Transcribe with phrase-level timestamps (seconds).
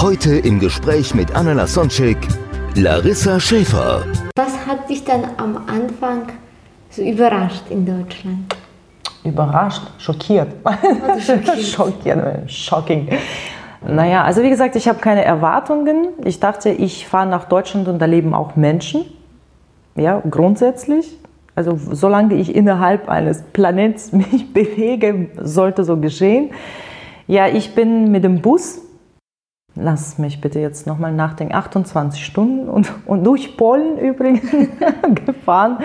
[0.00, 2.18] Heute im Gespräch mit Anna Lasonczek,
[2.76, 4.04] Larissa Schäfer.
[4.36, 6.28] Was hat dich dann am Anfang
[6.88, 8.54] so überrascht in Deutschland?
[9.24, 10.50] überrascht, schockiert.
[11.20, 11.66] schockiert.
[11.66, 13.08] schockiert, shocking.
[13.84, 16.10] Naja, also wie gesagt, ich habe keine Erwartungen.
[16.24, 19.04] Ich dachte, ich fahre nach Deutschland und da leben auch Menschen.
[19.96, 21.18] Ja, grundsätzlich.
[21.56, 26.50] Also solange ich innerhalb eines Planets mich bewege, sollte so geschehen.
[27.26, 28.80] Ja, ich bin mit dem Bus,
[29.80, 34.42] lass mich bitte jetzt nochmal nachdenken, 28 Stunden und, und durch Polen übrigens
[35.26, 35.78] gefahren.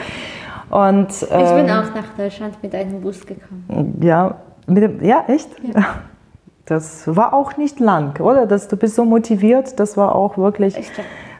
[0.69, 3.97] Und, Ich bin ähm, auch nach Deutschland mit einem Bus gekommen.
[4.01, 4.35] ja,
[4.67, 5.49] mit dem, ja, echt?
[6.65, 8.47] Das war auch nicht lang, oder?
[8.47, 10.75] Dass du bist so motiviert, das war auch wirklich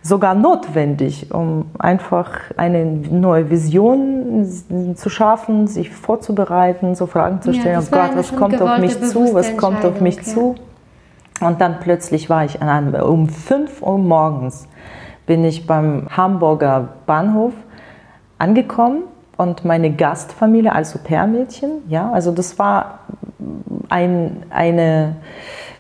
[0.02, 4.46] sogar notwendig, um einfach eine neue Vision
[4.96, 8.78] zu schaffen, sich vorzubereiten, so Fragen zu Ja, stellen, das oh Gott, was kommt auf
[8.80, 10.64] mich zu, was kommt auf mich Entscheidung, zu?
[11.42, 14.68] Und dann plötzlich war ich an einem, um 5 Uhr morgens
[15.26, 17.54] bin ich beim Hamburger Bahnhof
[18.38, 19.04] angekommen
[19.38, 23.00] und meine Gastfamilie als Au-pair-Mädchen, ja, also das war
[23.90, 25.16] ein, eine,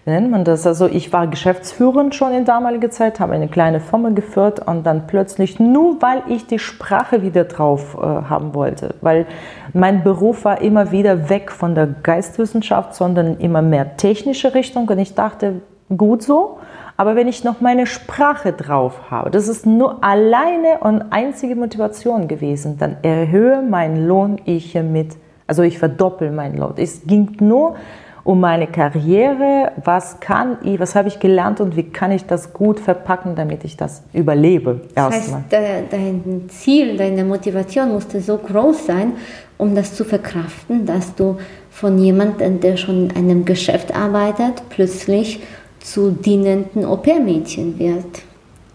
[0.06, 0.68] wie nennt man das?
[0.68, 5.08] Also ich war Geschäftsführerin schon in damaliger Zeit, habe eine kleine Firma geführt und dann
[5.08, 9.26] plötzlich, nur weil ich die Sprache wieder drauf äh, haben wollte, weil
[9.74, 15.00] mein Beruf war immer wieder weg von der Geistwissenschaft, sondern immer mehr technische Richtung und
[15.00, 15.62] ich dachte,
[15.96, 16.58] gut so,
[16.98, 22.28] aber wenn ich noch meine Sprache drauf habe, das ist nur alleine und einzige Motivation
[22.28, 25.16] gewesen, dann erhöhe meinen Lohn ich hiermit,
[25.47, 26.74] also ich verdoppel meinen Lohn.
[26.75, 27.75] Es ging nur
[28.23, 32.53] um meine Karriere, was kann ich, was habe ich gelernt und wie kann ich das
[32.53, 34.81] gut verpacken, damit ich das überlebe.
[34.95, 39.13] Das heißt, de- dein Ziel, deine Motivation musste so groß sein,
[39.57, 41.38] um das zu verkraften, dass du
[41.69, 45.41] von jemandem, der schon in einem Geschäft arbeitet, plötzlich
[45.81, 48.22] zu dienenden Au-pair-Mädchen wird.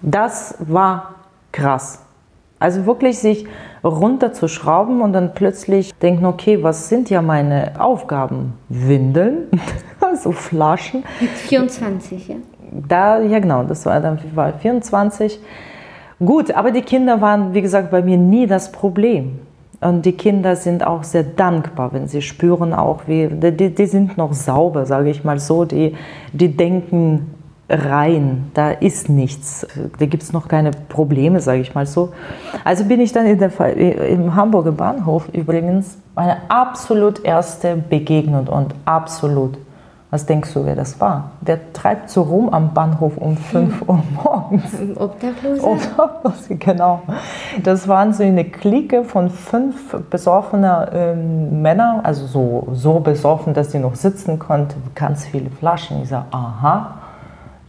[0.02, 1.14] Das war
[1.52, 2.00] krass.
[2.58, 3.46] Also wirklich sich
[3.84, 8.54] runterzuschrauben und dann plötzlich denken, okay, was sind ja meine Aufgaben?
[8.68, 9.48] Windeln,
[10.22, 11.04] so Flaschen.
[11.20, 12.36] Mit 24, ja?
[12.70, 15.40] Da, ja genau, das war dann war 24.
[16.24, 19.38] Gut, aber die Kinder waren, wie gesagt, bei mir nie das Problem.
[19.80, 24.18] Und die Kinder sind auch sehr dankbar, wenn sie spüren auch, wie, die, die sind
[24.18, 25.94] noch sauber, sage ich mal so, die,
[26.32, 27.34] die denken
[27.68, 29.66] rein, da ist nichts,
[29.98, 32.12] da gibt es noch keine Probleme, sage ich mal so.
[32.64, 38.74] Also bin ich dann in der, im Hamburger Bahnhof übrigens meine absolut erste Begegnung und
[38.84, 39.58] absolut
[40.10, 41.32] was denkst du, wer das war?
[41.42, 44.72] Der treibt so rum am Bahnhof um 5 Uhr morgens.
[44.96, 45.62] Obdachlose?
[45.62, 47.02] Obdachlose, genau.
[47.62, 53.72] Das waren so eine Clique von fünf besoffener ähm, Männer, also so, so besoffen, dass
[53.72, 56.02] sie noch sitzen konnten, ganz viele Flaschen.
[56.02, 56.94] Ich sage, aha.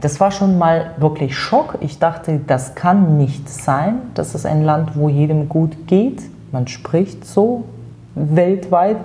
[0.01, 1.77] Das war schon mal wirklich Schock.
[1.81, 4.01] Ich dachte, das kann nicht sein.
[4.13, 6.21] Das ist ein Land, wo jedem gut geht.
[6.51, 7.65] Man spricht so
[8.15, 8.97] weltweit.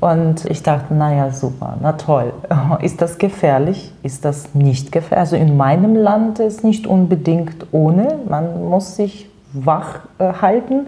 [0.00, 2.32] Und ich dachte, naja, super, na toll.
[2.82, 3.92] Ist das gefährlich?
[4.02, 5.18] Ist das nicht gefährlich?
[5.18, 8.20] Also in meinem Land ist nicht unbedingt ohne.
[8.28, 10.86] Man muss sich wach äh, halten,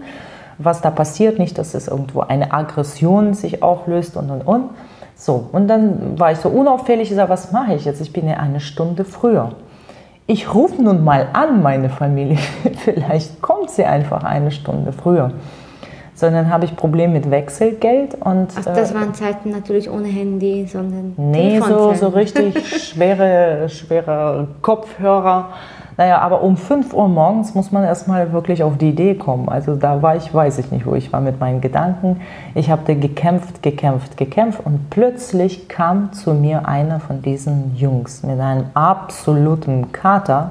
[0.57, 1.39] was da passiert.
[1.39, 4.69] Nicht, dass es irgendwo eine Aggression sich auflöst und und und.
[5.21, 8.01] So, und dann war ich so unauffällig, ich sage, was mache ich jetzt?
[8.01, 9.51] Ich bin ja eine Stunde früher.
[10.25, 12.39] Ich rufe nun mal an, meine Familie.
[12.83, 15.31] Vielleicht kommt sie einfach eine Stunde früher.
[16.15, 20.65] Sondern habe ich Probleme mit Wechselgeld und Ach, das äh, waren Zeiten natürlich ohne Handy,
[20.65, 22.55] sondern Nee, so, so richtig
[22.89, 25.49] schwere, schwere Kopfhörer.
[26.01, 29.49] Naja, aber um 5 Uhr morgens muss man erstmal wirklich auf die Idee kommen.
[29.49, 32.21] Also da war ich, weiß ich nicht, wo ich war mit meinen Gedanken.
[32.55, 38.39] Ich habe gekämpft, gekämpft, gekämpft und plötzlich kam zu mir einer von diesen Jungs mit
[38.39, 40.49] einem absoluten Kater.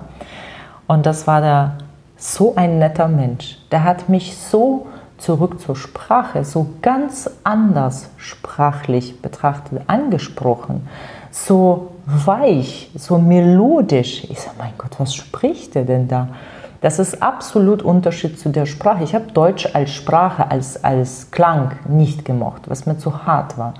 [0.87, 1.73] Und das war der
[2.17, 3.58] so ein netter Mensch.
[3.73, 4.87] Der hat mich so
[5.19, 10.87] zurück zur Sprache, so ganz anders sprachlich betrachtet, angesprochen.
[11.32, 14.25] So weich, so melodisch.
[14.25, 16.29] Ich sage, mein Gott, was spricht er denn da?
[16.81, 19.05] Das ist absolut Unterschied zu der Sprache.
[19.05, 23.75] Ich habe Deutsch als Sprache, als, als Klang nicht gemocht, was mir zu hart war.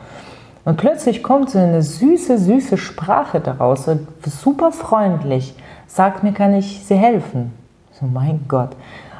[0.65, 3.89] Und plötzlich kommt so eine süße, süße Sprache daraus,
[4.27, 5.55] super freundlich.
[5.87, 7.53] Sagt mir, kann ich Sie helfen?
[7.99, 8.71] So, mein Gott.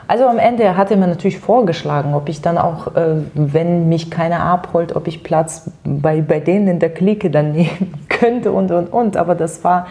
[0.07, 4.11] Also am Ende hat er mir natürlich vorgeschlagen, ob ich dann auch, äh, wenn mich
[4.11, 8.71] keiner abholt, ob ich Platz bei, bei denen in der Clique dann nehmen könnte und,
[8.71, 9.17] und, und.
[9.17, 9.87] Aber das war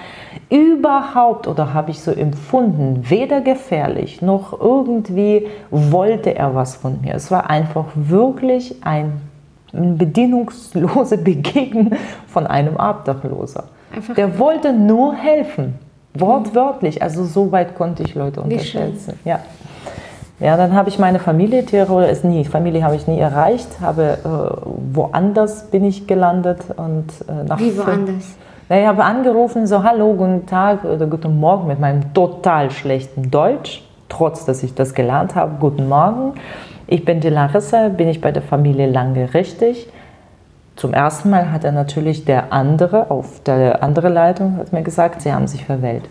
[0.49, 7.15] überhaupt, oder habe ich so empfunden, weder gefährlich noch irgendwie wollte er was von mir.
[7.15, 9.21] Es war einfach wirklich ein
[9.71, 11.91] bedienungslose Begegnung
[12.27, 13.65] von einem Obdachloser.
[13.95, 15.75] Einfach Der wollte nur helfen,
[16.13, 17.01] wortwörtlich.
[17.01, 19.19] Also so weit konnte ich Leute unterschätzen.
[19.25, 19.39] Ja.
[20.39, 24.19] Ja, dann habe ich meine Familie, Tirol ist nie, Familie habe ich nie erreicht, habe
[24.23, 28.37] äh, woanders bin ich gelandet und äh, nach Wie woanders?
[28.69, 33.29] Ja, ich habe angerufen, so hallo, guten Tag oder guten Morgen mit meinem total schlechten
[33.29, 35.55] Deutsch, trotz dass ich das gelernt habe.
[35.59, 36.35] Guten Morgen,
[36.87, 39.89] ich bin die Larissa, bin ich bei der Familie Lange richtig.
[40.77, 45.21] Zum ersten Mal hat er natürlich der andere auf der andere Leitung hat mir gesagt,
[45.21, 46.03] sie haben sich verwählt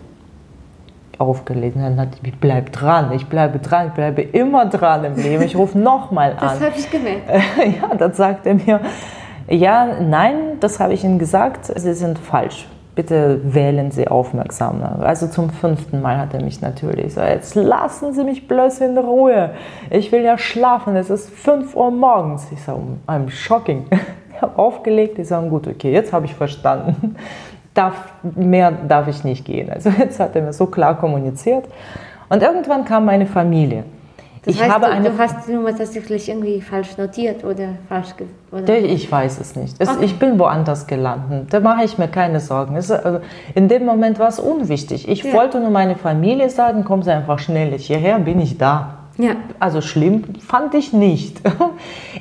[1.19, 1.75] aufgelegt.
[1.75, 5.43] Und dann hat ich bleib dran, ich bleibe dran, ich bleibe immer dran im Leben.
[5.43, 6.37] Ich rufe nochmal an.
[6.39, 7.29] Das habe ich gemerkt.
[7.57, 8.79] ja, dann sagt er mir,
[9.49, 12.67] ja, nein, das habe ich Ihnen gesagt, Sie sind falsch.
[12.95, 14.81] Bitte wählen Sie aufmerksam.
[15.01, 18.97] Also zum fünften Mal hat er mich natürlich so, jetzt lassen Sie mich bloß in
[18.97, 19.51] Ruhe.
[19.89, 22.47] Ich will ja schlafen, es ist 5 Uhr morgens.
[22.51, 23.85] Ich sage, I'm shocking.
[24.31, 27.17] Ich habe aufgelegt, ich sage, gut, okay, jetzt habe ich verstanden
[27.73, 29.69] darf, mehr darf ich nicht gehen.
[29.69, 31.65] Also jetzt hat er mir so klar kommuniziert.
[32.29, 33.83] Und irgendwann kam meine Familie.
[34.45, 37.75] Das ich heißt, habe du, eine, du hast die Nummer tatsächlich irgendwie falsch notiert oder
[37.89, 38.13] falsch
[38.51, 38.77] oder?
[38.77, 39.75] Ich weiß es nicht.
[39.79, 40.05] Es, okay.
[40.05, 41.47] Ich bin woanders gelandet.
[41.53, 42.75] Da mache ich mir keine Sorgen.
[42.75, 43.19] Es, also
[43.53, 45.09] in dem Moment war es unwichtig.
[45.09, 45.33] Ich ja.
[45.33, 48.99] wollte nur meine Familie sagen, kommen Sie einfach schnell hierher, bin ich da.
[49.17, 49.31] Ja.
[49.59, 51.41] Also schlimm fand ich nicht.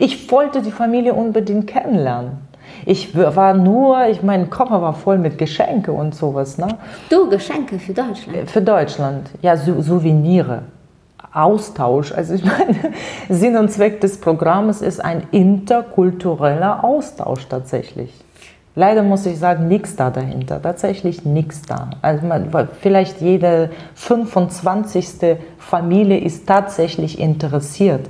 [0.00, 2.38] Ich wollte die Familie unbedingt kennenlernen.
[2.86, 6.58] Ich war nur, ich mein Koffer war voll mit Geschenke und sowas.
[6.58, 6.69] Ne?
[7.10, 8.36] Du, Geschenke für Deutschland?
[8.36, 10.62] Äh, für Deutschland, ja, Sou Souvenire.
[11.32, 12.12] Austausch.
[12.12, 12.75] Also ich meine,
[13.28, 18.12] Sinn und Zweck des Programms ist ein interkultureller Austausch tatsächlich.
[18.75, 21.90] Leider muss ich sagen, nichts da dahinter, tatsächlich nichts da.
[22.00, 22.48] Also man,
[22.81, 25.36] vielleicht jede 25.
[25.58, 28.08] Familie ist tatsächlich interessiert,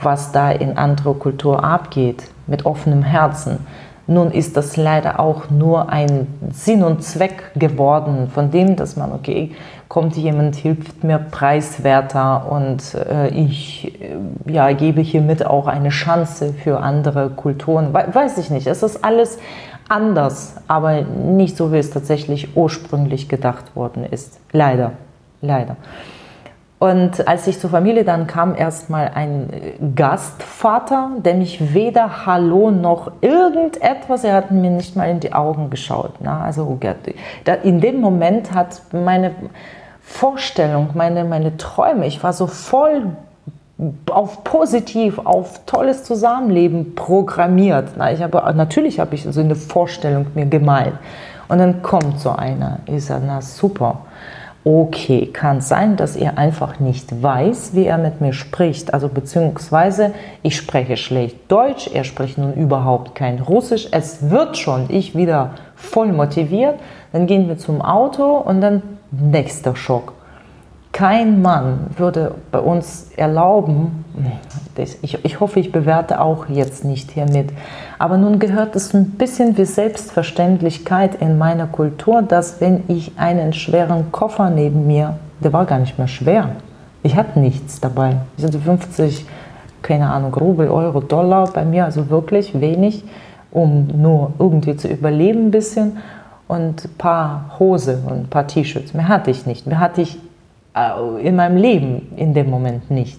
[0.00, 3.66] was da in anderer Kultur abgeht, mit offenem Herzen.
[4.06, 9.12] Nun ist das leider auch nur ein Sinn und Zweck geworden, von dem, dass man,
[9.12, 9.52] okay,
[9.88, 16.52] kommt jemand, hilft mir preiswerter und äh, ich äh, ja, gebe hiermit auch eine Chance
[16.52, 17.94] für andere Kulturen.
[17.94, 19.38] We weiß ich nicht, es ist alles
[19.88, 24.38] anders, aber nicht so, wie es tatsächlich ursprünglich gedacht worden ist.
[24.52, 24.92] Leider,
[25.40, 25.76] leider.
[26.84, 29.48] Und als ich zur Familie dann kam, erstmal ein
[29.96, 35.70] Gastvater, der mich weder Hallo noch irgendetwas, er hat mir nicht mal in die Augen
[35.70, 36.20] geschaut.
[36.20, 36.30] Ne?
[36.30, 36.78] Also
[37.62, 39.30] in dem Moment hat meine
[40.02, 43.06] Vorstellung, meine, meine Träume, ich war so voll
[44.10, 47.92] auf positiv, auf tolles Zusammenleben programmiert.
[47.96, 50.92] Na, ich habe, natürlich habe ich so eine Vorstellung mir gemalt.
[51.48, 52.80] Und dann kommt so einer.
[52.84, 54.00] Ich sage, na super
[54.64, 58.94] okay, kann sein, dass er einfach nicht weiß, wie er mit mir spricht.
[58.94, 63.88] Also beziehungsweise ich spreche schlecht Deutsch, er spricht nun überhaupt kein Russisch.
[63.90, 66.76] Es wird schon, ich wieder voll motiviert.
[67.12, 70.14] Dann gehen wir zum Auto und dann nächster Schock.
[70.92, 74.04] Kein Mann würde bei uns erlauben,
[75.02, 77.50] ich, ich hoffe, ich bewerte auch jetzt nicht hiermit,
[78.04, 83.54] aber nun gehört es ein bisschen wie Selbstverständlichkeit in meiner Kultur, dass wenn ich einen
[83.54, 86.50] schweren Koffer neben mir, der war gar nicht mehr schwer,
[87.02, 89.24] ich hatte nichts dabei, ich hatte 50,
[89.80, 93.04] keine Ahnung, Rubel, Euro, Dollar bei mir, also wirklich wenig,
[93.50, 95.96] um nur irgendwie zu überleben ein bisschen
[96.46, 98.92] und ein paar Hose und ein paar T-Shirts.
[98.92, 99.66] Mehr hatte ich nicht.
[99.66, 100.18] Mehr hatte ich
[100.76, 103.18] äh, in meinem Leben in dem Moment nicht.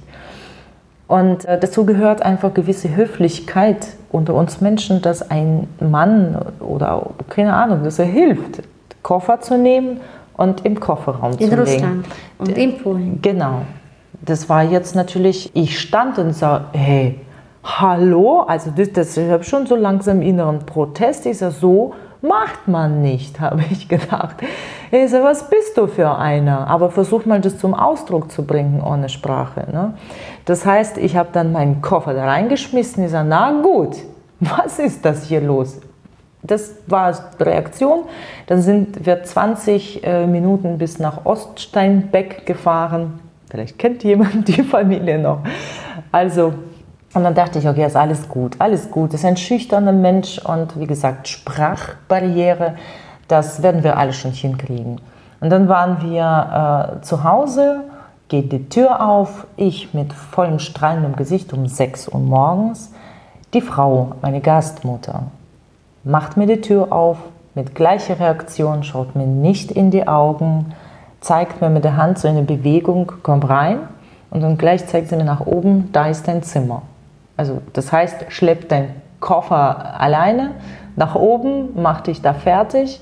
[1.07, 7.53] Und äh, dazu gehört einfach gewisse Höflichkeit unter uns Menschen, dass ein Mann oder keine
[7.53, 8.63] Ahnung, dass er hilft,
[9.03, 9.99] Koffer zu nehmen
[10.35, 11.51] und im Kofferraum in zu legen.
[11.51, 12.05] In Russland
[12.39, 13.19] und in Polen.
[13.21, 13.61] Genau.
[14.21, 17.19] Das war jetzt natürlich, ich stand und sah, hey,
[17.63, 22.67] hallo, also das, das ich habe schon so langsam inneren Protest, ist ja so macht
[22.67, 24.37] man nicht, habe ich gedacht.
[24.91, 26.67] Ich so, was bist du für einer?
[26.67, 29.67] Aber versuch mal das zum Ausdruck zu bringen ohne Sprache.
[29.71, 29.93] Ne?
[30.45, 33.03] Das heißt, ich habe dann meinen Koffer da reingeschmissen.
[33.03, 33.97] Ich sage, na gut,
[34.39, 35.79] was ist das hier los?
[36.43, 38.03] Das war die Reaktion.
[38.47, 43.19] Dann sind wir 20 äh, Minuten bis nach Oststeinbeck gefahren.
[43.49, 45.39] Vielleicht kennt jemand die Familie noch.
[46.11, 46.53] Also
[47.15, 49.13] Und dann dachte ich, okay, ist alles gut, alles gut.
[49.13, 52.75] Das ist ein schüchterner Mensch und wie gesagt, Sprachbarriere,
[53.29, 54.99] das werden wir alle schon hinkriegen.
[55.39, 57.85] Und dann waren wir äh, zu Hause,
[58.27, 62.91] geht die Tür auf, ich mit vollem strahlendem Gesicht um 6 Uhr morgens.
[63.53, 65.23] Die Frau, meine Gastmutter,
[66.03, 67.17] macht mir die Tür auf,
[67.53, 70.73] mit gleicher Reaktion, schaut mir nicht in die Augen,
[71.21, 73.79] zeigt mir mit der Hand so eine Bewegung, komm rein
[74.31, 76.81] und dann gleich zeigt sie mir nach oben, da ist dein Zimmer.
[77.37, 80.51] Also das heißt, schlepp deinen Koffer alleine
[80.95, 83.01] nach oben, mach dich da fertig.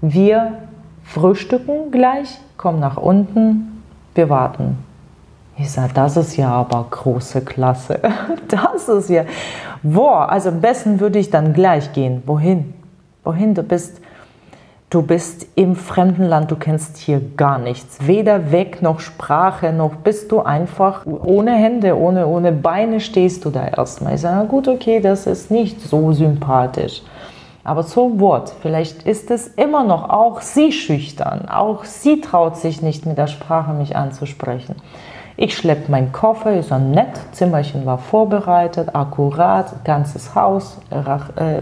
[0.00, 0.58] Wir
[1.04, 3.82] frühstücken gleich, komm nach unten,
[4.14, 4.78] wir warten.
[5.58, 8.00] Ich sage, das ist ja aber große Klasse.
[8.48, 9.24] Das ist ja.
[9.82, 12.22] Boah, also am besten würde ich dann gleich gehen.
[12.26, 12.74] Wohin?
[13.24, 13.54] Wohin?
[13.54, 14.00] Du bist
[14.92, 18.06] Du bist im fremden Land, du kennst hier gar nichts.
[18.06, 23.48] Weder Weg noch Sprache, noch bist du einfach ohne Hände, ohne, ohne Beine stehst du
[23.48, 24.16] da erstmal.
[24.16, 27.00] Ich sage, na gut, okay, das ist nicht so sympathisch.
[27.64, 28.52] Aber so what?
[28.60, 31.48] Vielleicht ist es immer noch auch sie schüchtern.
[31.48, 34.76] Auch sie traut sich nicht mit der Sprache mich anzusprechen.
[35.36, 41.60] Ich schleppe meinen Koffer, ist so nett, Zimmerchen war vorbereitet, akkurat, ganzes Haus, äh, äh,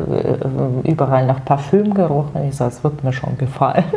[0.84, 2.48] überall nach Parfüm gerochen.
[2.48, 3.84] Ich sage, es wird mir schon gefallen.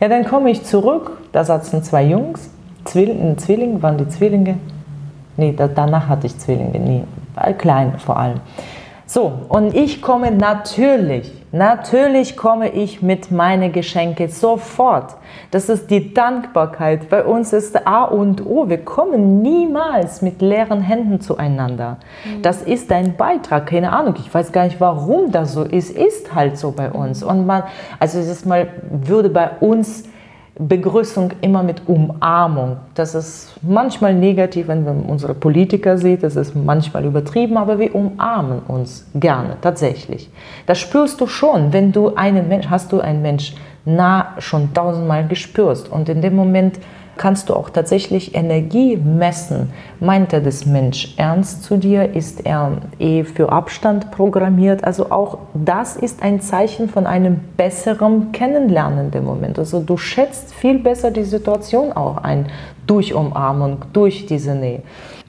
[0.00, 2.50] Ja, dann komme ich zurück, da saßen zwei Jungs,
[2.84, 4.58] Zwillinge, Zwillinge waren die Zwillinge?
[5.36, 7.04] Nee, da, danach hatte ich Zwillinge, nee,
[7.56, 8.40] klein vor allem.
[9.06, 15.16] So, und ich komme natürlich, natürlich komme ich mit meinen Geschenke sofort.
[15.50, 17.08] Das ist die Dankbarkeit.
[17.08, 18.68] Bei uns ist A und O.
[18.68, 21.98] Wir kommen niemals mit leeren Händen zueinander.
[22.24, 22.42] Mhm.
[22.42, 24.14] Das ist ein Beitrag, keine Ahnung.
[24.18, 25.90] Ich weiß gar nicht, warum das so ist.
[25.90, 27.22] Ist halt so bei uns.
[27.22, 27.64] Und man,
[27.98, 30.04] also es ist mal, würde bei uns
[30.58, 32.76] Begrüßung immer mit Umarmung.
[32.94, 37.94] Das ist manchmal negativ, wenn man unsere Politiker sieht, das ist manchmal übertrieben, aber wir
[37.94, 40.30] umarmen uns gerne, tatsächlich.
[40.66, 43.54] Das spürst du schon, wenn du einen Mensch, hast du einen Mensch
[43.84, 46.78] nah schon tausendmal gespürst und in dem Moment
[47.16, 49.72] kannst du auch tatsächlich Energie messen.
[50.00, 52.14] Meint er das Mensch ernst zu dir?
[52.14, 54.84] Ist er eh für Abstand programmiert?
[54.84, 59.58] Also auch das ist ein Zeichen von einem besseren Kennenlernen im Moment.
[59.58, 62.46] Also du schätzt viel besser die Situation auch ein
[62.86, 64.82] durch Umarmung, durch diese Nähe.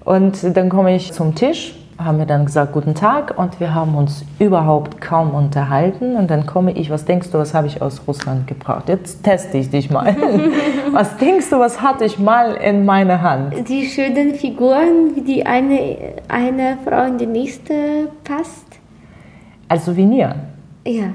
[0.04, 1.76] Und dann komme ich zum Tisch
[2.06, 6.46] haben wir dann gesagt, guten Tag und wir haben uns überhaupt kaum unterhalten und dann
[6.46, 8.90] komme ich, was denkst du, was habe ich aus Russland gebracht?
[8.90, 10.16] Jetzt teste ich dich mal.
[10.92, 13.68] was denkst du, was hatte ich mal in meiner Hand?
[13.68, 18.68] Die schönen Figuren, wie die eine, eine Frau in die nächste passt.
[19.68, 20.36] Als Souvenir?
[20.86, 21.06] Ja.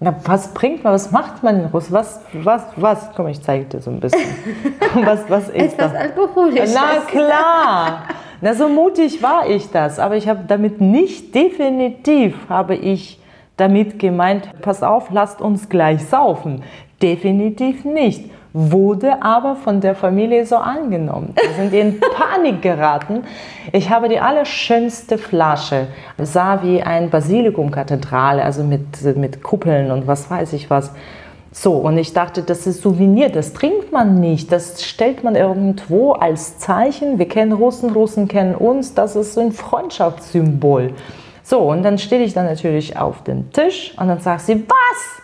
[0.00, 2.06] Na, was bringt man, was macht man in Russland?
[2.06, 3.10] Was, was, was?
[3.14, 4.20] Komm, ich zeige dir so ein bisschen.
[5.04, 6.00] was, was ist Etwas das?
[6.00, 6.70] alkoholisch.
[6.74, 8.02] Na klar.
[8.44, 13.20] Na, so mutig war ich das, aber ich habe damit nicht, definitiv habe ich
[13.56, 16.64] damit gemeint, pass auf, lasst uns gleich saufen.
[17.00, 18.28] Definitiv nicht.
[18.52, 21.34] Wurde aber von der Familie so angenommen.
[21.40, 23.22] Wir sind in Panik geraten.
[23.70, 25.86] Ich habe die allerschönste Flasche,
[26.18, 30.92] sah wie ein Basilikumkathedrale, also mit, mit Kuppeln und was weiß ich was
[31.54, 36.12] so, und ich dachte, das ist Souvenir, das trinkt man nicht, das stellt man irgendwo
[36.12, 37.18] als Zeichen.
[37.18, 40.94] Wir kennen Russen, Russen kennen uns, das ist ein Freundschaftssymbol.
[41.42, 45.22] So, und dann stehe ich dann natürlich auf dem Tisch und dann sagt sie, was?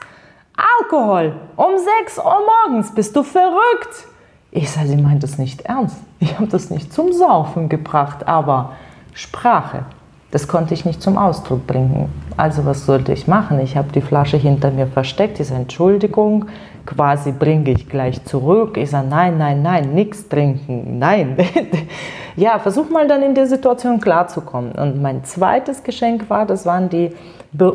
[0.82, 1.34] Alkohol?
[1.56, 4.06] Um 6 Uhr morgens, bist du verrückt?
[4.50, 5.96] Ich sage, sie meint das nicht ernst.
[6.20, 8.72] Ich habe das nicht zum Saufen gebracht, aber
[9.14, 9.86] Sprache.
[10.30, 12.12] Das konnte ich nicht zum Ausdruck bringen.
[12.36, 13.60] Also was sollte ich machen?
[13.60, 15.38] Ich habe die Flasche hinter mir versteckt.
[15.38, 16.46] Sage, Entschuldigung,
[16.84, 18.76] quasi bringe ich gleich zurück.
[18.76, 21.36] Ich sage, nein, nein, nein, nichts trinken, nein.
[22.36, 24.72] ja, versuch mal dann in der Situation klarzukommen.
[24.72, 27.10] Und mein zweites Geschenk war, das waren die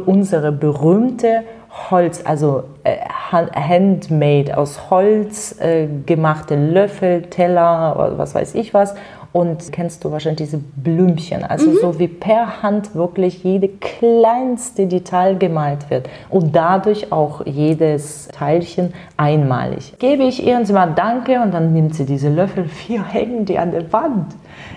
[0.05, 1.43] unsere berühmte
[1.89, 2.97] Holz, also äh,
[3.31, 8.93] handmade, aus Holz äh, gemachte Löffel, Teller, was weiß ich was
[9.33, 11.77] und kennst du wahrscheinlich diese Blümchen, also mhm.
[11.81, 18.93] so wie per Hand wirklich jede kleinste Detail gemalt wird und dadurch auch jedes Teilchen
[19.17, 19.95] einmalig.
[19.97, 23.45] Gebe ich ihr und sie mal Danke und dann nimmt sie diese Löffel, vier hängen
[23.45, 24.35] die an der Wand.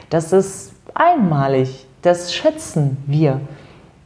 [0.08, 3.40] Das ist einmalig, das schätzen wir.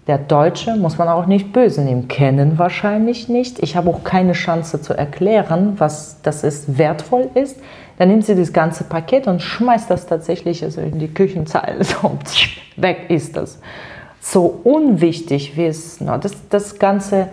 [0.09, 3.61] Der Deutsche muss man auch nicht böse nehmen, kennen wahrscheinlich nicht.
[3.61, 7.61] Ich habe auch keine Chance zu erklären, was das ist, wertvoll ist.
[8.01, 11.85] Dann nimmt sie das ganze Paket und schmeißt das tatsächlich also in die Küchenzeile.
[11.85, 12.17] So,
[12.79, 13.59] weg ist das.
[14.23, 17.29] So unwichtig wie es, no, das, das Ganze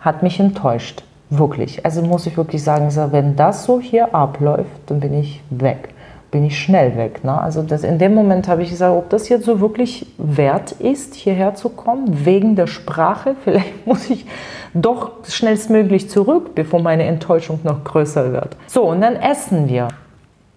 [0.00, 1.02] hat mich enttäuscht.
[1.30, 1.86] Wirklich.
[1.86, 5.94] Also muss ich wirklich sagen, wenn das so hier abläuft, dann bin ich weg.
[6.30, 7.24] bin ich schnell weg.
[7.24, 7.40] Ne?
[7.40, 11.14] Also das, in dem Moment habe ich gesagt, ob das jetzt so wirklich wert ist,
[11.14, 13.34] hierher zu kommen, wegen der Sprache.
[13.44, 14.26] Vielleicht muss ich
[14.74, 18.58] doch schnellstmöglich zurück, bevor meine Enttäuschung noch größer wird.
[18.66, 19.88] So, und dann essen wir.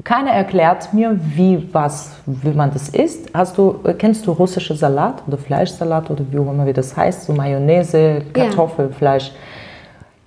[0.06, 3.32] Keiner erklärt mir, wie, was, wie man das isst.
[3.34, 7.24] Hast du, kennst du russische Salat oder Fleischsalat oder wie auch immer wie das heißt,
[7.24, 8.96] so Mayonnaise, Kartoffel, ja.
[8.96, 9.32] Fleisch.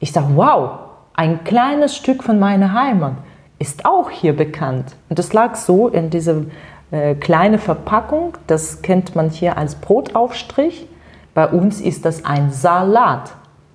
[0.00, 0.70] Ich sage, wow,
[1.14, 3.12] ein kleines Stück von meiner Heimat
[3.60, 4.96] ist auch hier bekannt.
[5.08, 6.42] Und das lag so in dieser
[6.90, 10.88] äh, kleine Verpackung, das kennt man hier als Brotaufstrich.
[11.34, 13.30] Bei uns ist das ein Salat.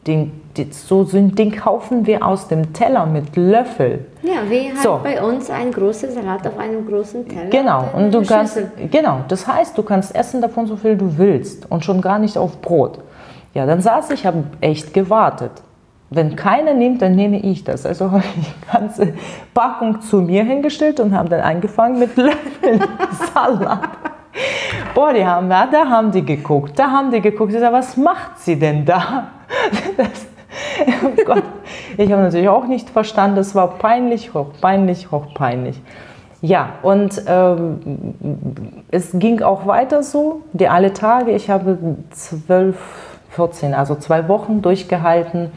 [0.07, 0.31] Den,
[0.71, 4.05] so den kaufen wir aus dem Teller mit Löffel.
[4.21, 4.99] Ja, wie halt so.
[5.01, 7.49] bei uns ein großer Salat auf einem großen Teller.
[7.49, 8.59] Genau, und du kannst,
[8.91, 12.37] genau, das heißt, du kannst essen davon so viel du willst und schon gar nicht
[12.37, 12.99] auf Brot.
[13.53, 15.51] Ja, dann saß ich, habe echt gewartet.
[16.09, 17.85] Wenn keiner nimmt, dann nehme ich das.
[17.85, 19.13] Also habe ich die ganze
[19.53, 22.83] Packung zu mir hingestellt und habe dann angefangen mit Löffeln
[23.33, 23.89] Salat.
[24.93, 27.53] Boah, die haben, da, da haben die geguckt, da haben die geguckt.
[27.53, 29.29] Ich sage, was macht sie denn da?
[29.97, 30.27] Das,
[31.03, 31.43] oh Gott.
[31.97, 35.79] Ich habe natürlich auch nicht verstanden, das war peinlich, hoch peinlich, hoch peinlich.
[36.41, 37.79] Ja, und ähm,
[38.91, 41.31] es ging auch weiter so, die alle Tage.
[41.31, 41.77] Ich habe
[42.11, 42.77] zwölf,
[43.29, 45.51] 14, also zwei Wochen durchgehalten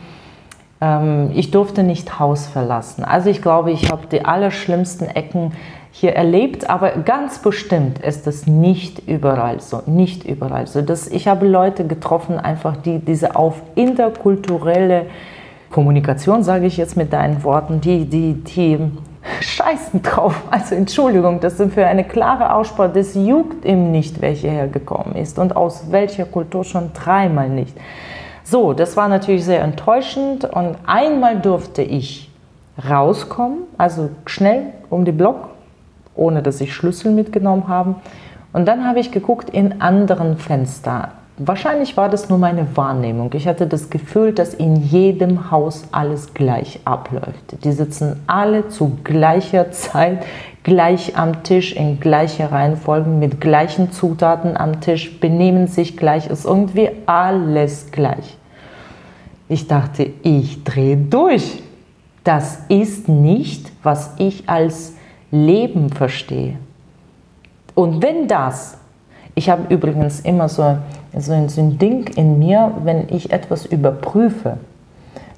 [0.81, 3.05] ähm, ich durfte nicht Haus verlassen.
[3.05, 5.53] Also ich glaube, ich habe die allerschlimmsten Ecken
[5.99, 10.83] hier erlebt, aber ganz bestimmt ist es nicht überall so, nicht überall so.
[10.83, 15.07] Das, ich habe Leute getroffen, einfach die diese auf interkulturelle
[15.71, 18.79] Kommunikation, sage ich jetzt mit deinen Worten, die, die, die
[19.41, 20.43] scheißen drauf.
[20.50, 25.38] Also Entschuldigung, das sind für eine klare Aussprache, das juckt ihm nicht, welcher hergekommen ist
[25.38, 27.75] und aus welcher Kultur schon dreimal nicht.
[28.45, 32.31] So, das war natürlich sehr enttäuschend und einmal durfte ich
[32.87, 35.56] rauskommen, also schnell um die Block,
[36.17, 37.97] ohne dass ich Schlüssel mitgenommen habe.
[38.53, 41.13] Und dann habe ich geguckt in anderen Fenster.
[41.39, 43.31] Wahrscheinlich war das nur meine Wahrnehmung.
[43.35, 47.63] Ich hatte das Gefühl, dass in jedem Haus alles gleich abläuft.
[47.63, 50.25] Die sitzen alle zu gleicher Zeit
[50.63, 56.47] gleich am Tisch, in gleicher Reihenfolge, mit gleichen Zutaten am Tisch, benehmen sich gleich, ist
[56.47, 58.39] irgendwie alles gleich.
[59.49, 61.63] Ich dachte, ich drehe durch.
[62.25, 64.96] Das ist nicht, was ich als
[65.30, 66.56] Leben verstehe.
[67.75, 68.78] Und wenn das,
[69.34, 70.78] ich habe übrigens immer so,
[71.19, 74.58] so, ein, so ein Ding in mir, wenn ich etwas überprüfe,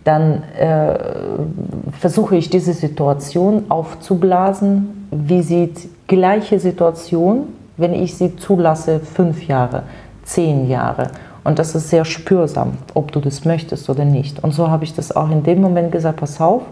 [0.05, 0.99] dann äh,
[1.99, 5.07] versuche ich diese Situation aufzublasen.
[5.11, 9.83] Wie sieht gleiche Situation, wenn ich sie zulasse, fünf Jahre,
[10.23, 11.11] zehn Jahre?
[11.45, 14.43] Und das ist sehr spürsam, ob du das möchtest oder nicht.
[14.45, 16.63] Und so habe ich das auch in dem Moment gesagt, pass auf,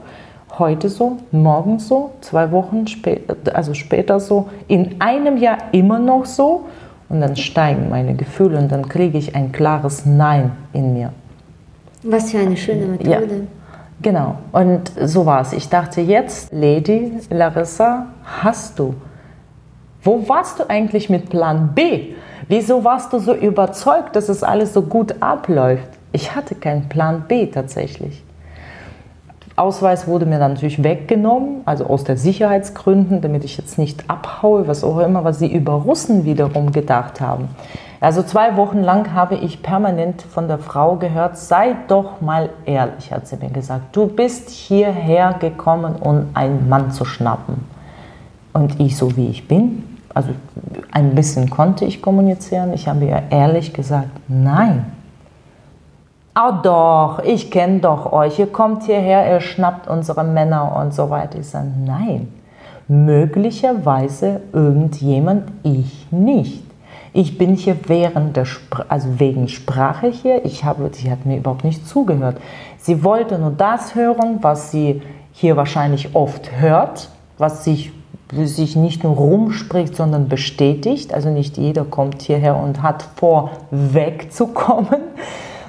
[0.58, 6.24] heute so, morgen so, zwei Wochen später, also später so, in einem Jahr immer noch
[6.24, 6.66] so.
[7.08, 11.12] Und dann steigen meine Gefühle und dann kriege ich ein klares Nein in mir.
[12.02, 13.10] Was für eine schöne Methode.
[13.10, 13.20] Ja,
[14.02, 14.38] genau.
[14.50, 15.52] Und so war es.
[15.52, 18.06] Ich dachte jetzt, Lady Larissa,
[18.42, 18.94] hast du.
[20.02, 22.14] Wo warst du eigentlich mit Plan B?
[22.48, 25.88] Wieso warst du so überzeugt, dass es alles so gut abläuft?
[26.12, 28.22] Ich hatte keinen Plan B tatsächlich.
[29.56, 34.68] Ausweis wurde mir dann natürlich weggenommen, also aus der Sicherheitsgründen, damit ich jetzt nicht abhaue,
[34.68, 37.48] was auch immer, was sie über Russen wiederum gedacht haben.
[38.00, 43.10] Also zwei Wochen lang habe ich permanent von der Frau gehört, sei doch mal ehrlich,
[43.10, 43.96] hat sie mir gesagt.
[43.96, 47.64] Du bist hierher gekommen, um einen Mann zu schnappen.
[48.52, 50.30] Und ich, so wie ich bin, also
[50.92, 54.86] ein bisschen konnte ich kommunizieren, ich habe ihr ehrlich gesagt, nein.
[56.38, 61.08] Oh doch, ich kenne doch euch, ihr kommt hierher, ihr schnappt unsere Männer und so
[61.08, 61.38] weiter.
[61.38, 62.28] Ich sage, nein,
[62.88, 66.62] möglicherweise irgendjemand, ich nicht.
[67.14, 70.44] Ich bin hier während der Spr also wegen Sprache hier.
[70.44, 72.36] Ich habe, sie hat mir überhaupt nicht zugehört.
[72.76, 75.00] Sie wollte nur das hören, was sie
[75.32, 77.92] hier wahrscheinlich oft hört, was sich,
[78.30, 81.14] sich nicht nur rumspricht, sondern bestätigt.
[81.14, 85.00] Also nicht jeder kommt hierher und hat vor, wegzukommen.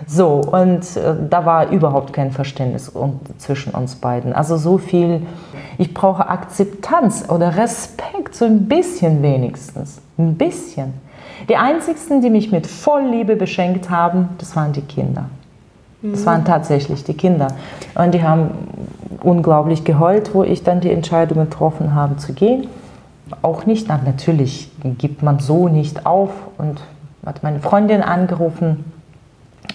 [0.07, 2.91] So, und äh, da war überhaupt kein Verständnis
[3.37, 4.31] zwischen uns beiden.
[4.31, 5.21] Also so viel,
[5.77, 10.01] ich brauche Akzeptanz oder Respekt, so ein bisschen wenigstens.
[10.17, 10.93] Ein bisschen.
[11.49, 15.25] Die einzigsten, die mich mit Vollliebe beschenkt haben, das waren die Kinder.
[16.01, 17.49] Das waren tatsächlich die Kinder.
[17.95, 18.51] Und die haben
[19.23, 22.67] unglaublich geheult, wo ich dann die Entscheidung getroffen habe zu gehen.
[23.41, 26.79] Auch nicht, na, natürlich gibt man so nicht auf und
[27.25, 28.85] hat meine Freundin angerufen.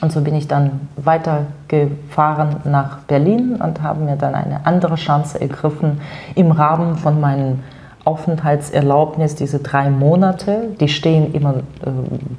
[0.02, 5.40] Und so bin ich dann weitergefahren nach Berlin und habe mir dann eine andere Chance
[5.40, 6.00] ergriffen,
[6.34, 7.62] im Rahmen von meinen
[8.04, 11.90] Aufenthaltserlaubnis, diese drei Monate, die stehen immer äh,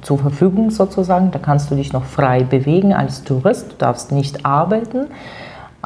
[0.02, 1.30] zur Verfügung sozusagen.
[1.30, 5.06] Da kannst du dich noch frei bewegen als Tourist, du darfst nicht arbeiten,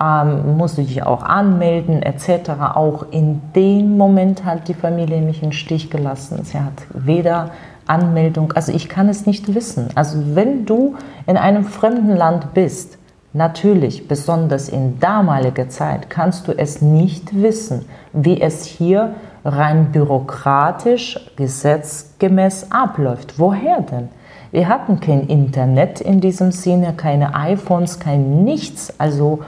[0.00, 2.50] ähm, musst du dich auch anmelden etc.
[2.74, 6.40] Auch in dem Moment hat die Familie mich im Stich gelassen.
[6.42, 7.50] Sie hat weder
[7.88, 9.88] Anmeldung, also ich kann es nicht wissen.
[9.94, 10.96] Also wenn du
[11.26, 12.98] in einem fremden Land bist,
[13.32, 21.18] natürlich, besonders in damaliger Zeit, kannst du es nicht wissen, wie es hier rein bürokratisch,
[21.36, 23.38] gesetzgemäß abläuft.
[23.38, 24.08] Woher denn?
[24.50, 28.92] Wir hatten kein Internet in diesem Sinne, keine iPhones, kein nichts.
[28.98, 29.40] Also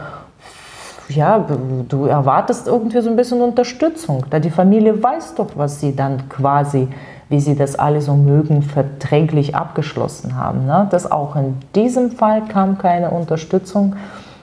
[1.08, 1.44] ja,
[1.88, 4.24] du erwartest irgendwie so ein bisschen Unterstützung.
[4.30, 6.88] Da die Familie weiß doch, was sie dann quasi,
[7.30, 10.66] wie sie das alle so mögen, verträglich abgeschlossen haben.
[10.66, 10.88] Ne?
[10.90, 13.94] Das auch in diesem Fall kam keine Unterstützung.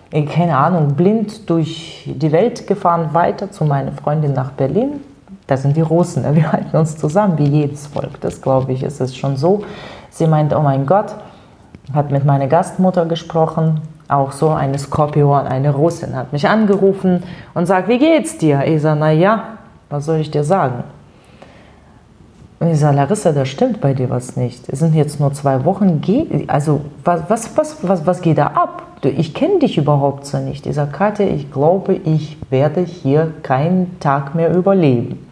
[0.09, 5.01] Keine Ahnung, blind durch die Welt gefahren, weiter zu meiner Freundin nach Berlin.
[5.47, 6.33] Da sind die Russen, ne?
[6.33, 8.21] wir halten uns zusammen wie jedes Volk.
[8.21, 9.65] Das glaube ich, ist es schon so.
[10.09, 11.13] Sie meint, oh mein Gott,
[11.93, 17.23] hat mit meiner Gastmutter gesprochen, auch so eine Skorpion, eine Russin, hat mich angerufen
[17.53, 18.63] und sagt, wie geht's dir?
[18.65, 19.43] Ich sage, na ja,
[19.89, 20.85] was soll ich dir sagen?
[22.59, 24.67] Und ich sage, Larissa, da stimmt bei dir was nicht.
[24.67, 26.01] Es sind jetzt nur zwei Wochen.
[26.47, 28.83] Also, was, was, was, was, was geht da ab?
[29.03, 30.65] Ich kenne dich überhaupt so nicht.
[30.65, 35.27] Ich sage, Katja, ich glaube, ich werde hier keinen Tag mehr überleben.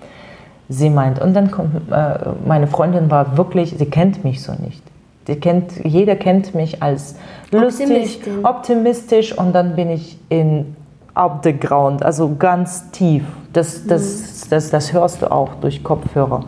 [0.70, 4.82] Sie meint, und dann kommt, äh, meine Freundin war wirklich, sie kennt mich so nicht.
[5.28, 7.16] Die kennt, jeder kennt mich als
[7.52, 10.76] lustig, optimistisch und dann bin ich in
[11.16, 13.24] up the ground, also ganz tief.
[13.54, 14.50] Das, das, mhm.
[14.50, 16.44] das, das hörst du auch durch Kopfhörer.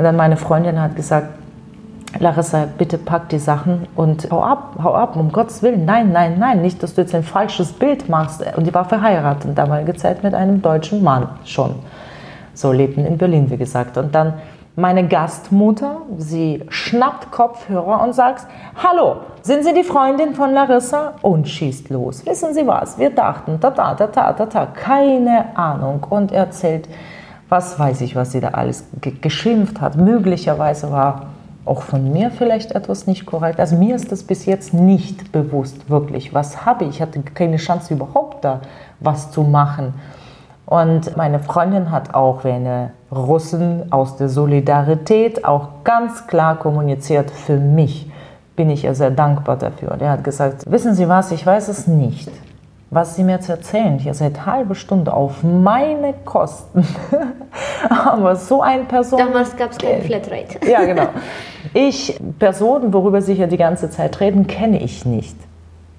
[0.00, 1.28] Und dann meine Freundin hat gesagt,
[2.20, 5.84] Larissa, bitte pack die Sachen und hau ab, hau ab, um Gottes Willen.
[5.84, 8.42] Nein, nein, nein, nicht, dass du jetzt ein falsches Bild machst.
[8.56, 11.74] Und die war verheiratet in damaliger Zeit mit einem deutschen Mann schon.
[12.54, 13.98] So lebten in Berlin, wie gesagt.
[13.98, 14.32] Und dann
[14.74, 18.46] meine Gastmutter, sie schnappt Kopfhörer und sagt,
[18.82, 21.12] hallo, sind Sie die Freundin von Larissa?
[21.20, 22.24] Und schießt los.
[22.24, 22.98] Wissen Sie was?
[22.98, 26.06] Wir dachten, da, da, da, da, da, da, keine Ahnung.
[26.08, 26.88] Und erzählt,
[27.50, 28.84] was weiß ich, was sie da alles
[29.20, 29.96] geschimpft hat.
[29.96, 31.26] Möglicherweise war
[31.66, 33.60] auch von mir vielleicht etwas nicht korrekt.
[33.60, 36.32] Also mir ist das bis jetzt nicht bewusst, wirklich.
[36.32, 36.96] Was habe ich?
[36.96, 38.60] Ich hatte keine Chance überhaupt da
[39.00, 39.94] was zu machen.
[40.64, 47.30] Und meine Freundin hat auch wie eine Russin aus der Solidarität auch ganz klar kommuniziert,
[47.30, 48.10] für mich
[48.54, 49.92] bin ich ihr sehr dankbar dafür.
[49.92, 52.30] Und er hat gesagt, wissen Sie was, ich weiß es nicht,
[52.90, 56.84] was Sie mir jetzt erzählen, hier seit halbe Stunde auf meine Kosten.
[57.88, 59.18] Aber so eine Person...
[59.18, 60.58] Damals gab es kein Flatrate.
[60.68, 61.08] ja, genau.
[61.72, 65.36] Ich, Personen, worüber Sie hier die ganze Zeit reden, kenne ich nicht.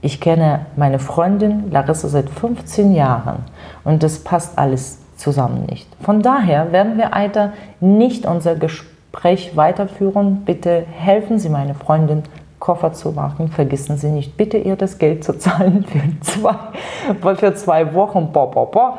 [0.02, 3.46] Ich kenne meine Freundin Larissa seit 15 Jahren
[3.86, 5.88] und das passt alles zusammen nicht.
[6.02, 10.42] Von daher werden wir weiter nicht unser Gespräch weiterführen.
[10.44, 12.24] Bitte helfen Sie meine Freundin
[12.62, 13.50] Koffer zu machen.
[13.50, 15.84] Vergessen Sie nicht, bitte ihr das Geld zu zahlen
[16.22, 18.32] für zwei, für zwei Wochen.
[18.32, 18.94] Bo, bo, bo.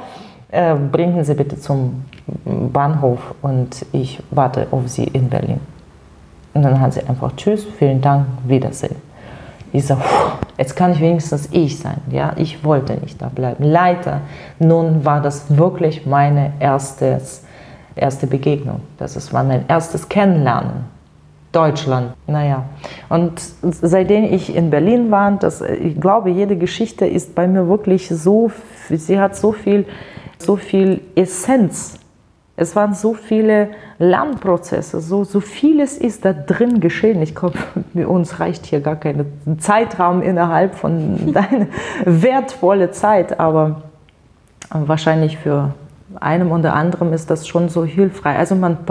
[0.50, 2.04] Äh, bringen Sie bitte zum
[2.44, 5.60] Bahnhof und ich warte auf Sie in Berlin.
[6.54, 8.96] Und dann hat sie einfach Tschüss, vielen Dank, Wiedersehen.
[9.72, 9.96] Ich so,
[10.58, 11.96] jetzt kann ich wenigstens ich sein.
[12.10, 13.64] Ja, ich wollte nicht da bleiben.
[13.64, 14.20] Leider,
[14.58, 17.42] nun war das wirklich meine erstes,
[17.96, 18.80] erste Begegnung.
[18.98, 20.91] Das war mein erstes Kennenlernen.
[21.52, 22.64] Deutschland, naja.
[23.08, 28.08] Und seitdem ich in Berlin war, das, ich glaube, jede Geschichte ist bei mir wirklich
[28.08, 28.50] so,
[28.88, 29.86] sie hat so viel,
[30.38, 31.98] so viel Essenz
[32.54, 37.22] es waren so viele Lernprozesse, so, so vieles ist da drin geschehen.
[37.22, 37.58] Ich glaube,
[38.06, 39.26] uns reicht hier gar kein
[39.58, 41.66] Zeitraum innerhalb von deiner
[42.04, 43.82] wertvolle Zeit, aber
[44.70, 45.74] wahrscheinlich für
[46.20, 48.38] einem oder anderen ist das schon so hilfreich.
[48.38, 48.84] Also man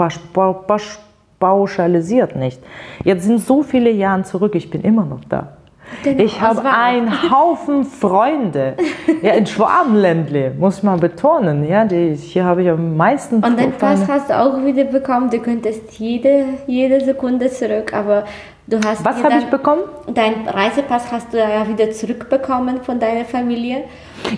[1.42, 2.62] pauschalisiert nicht.
[3.02, 5.56] Jetzt sind so viele Jahre zurück, ich bin immer noch da.
[6.04, 8.76] Genau, ich habe einen Haufen Freunde.
[9.20, 11.68] Ja, in Schwabenländle, muss man betonen.
[11.68, 15.28] Ja, die, hier habe ich am meisten Und dein Pass hast du auch wieder bekommen.
[15.30, 18.24] Du könntest jede, jede Sekunde zurück, aber
[18.66, 19.04] du hast.
[19.04, 19.82] Was habe ich bekommen?
[20.12, 23.84] Dein Reisepass hast du ja wieder zurückbekommen von deiner Familie.